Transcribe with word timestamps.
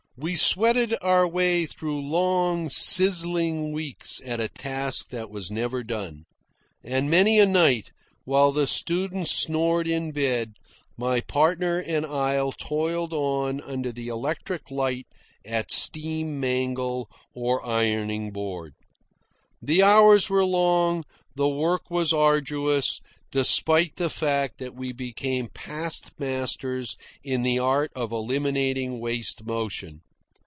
We 0.17 0.35
sweated 0.35 0.93
our 1.01 1.27
way 1.27 1.65
through 1.65 1.99
long 1.99 2.69
sizzling 2.69 3.71
weeks 3.71 4.21
at 4.23 4.39
a 4.39 4.49
task 4.49 5.09
that 5.09 5.31
was 5.31 5.49
never 5.49 5.81
done; 5.83 6.25
and 6.83 7.09
many 7.09 7.39
a 7.39 7.47
night, 7.47 7.89
while 8.23 8.51
the 8.51 8.67
students 8.67 9.31
snored 9.31 9.87
in 9.87 10.11
bed, 10.11 10.57
my 10.95 11.21
partner 11.21 11.79
and 11.79 12.05
I 12.05 12.35
toiled 12.59 13.13
on 13.13 13.61
under 13.61 13.91
the 13.91 14.09
electric 14.09 14.69
light 14.69 15.07
at 15.43 15.71
steam 15.71 16.39
mangle 16.39 17.09
or 17.33 17.65
ironing 17.65 18.29
board. 18.29 18.75
The 19.59 19.81
hours 19.81 20.29
were 20.29 20.45
long, 20.45 21.03
the 21.33 21.49
work 21.49 21.89
was 21.89 22.13
arduous, 22.13 23.01
despite 23.31 23.95
the 23.95 24.09
fact 24.11 24.59
that 24.59 24.75
we 24.75 24.91
became 24.93 25.47
past 25.51 26.11
masters 26.19 26.95
in 27.23 27.41
the 27.41 27.57
art 27.57 27.89
of 27.95 28.11
eliminating 28.11 28.99
waste 28.99 29.43
motion. 29.47 30.01